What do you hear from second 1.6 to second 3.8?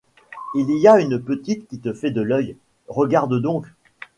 qui te fait de l’œil, regarde donc.